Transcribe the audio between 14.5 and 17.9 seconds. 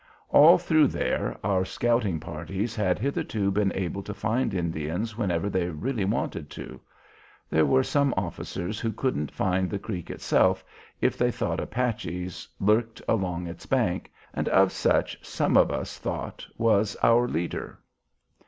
such, some of us thought, was our leader.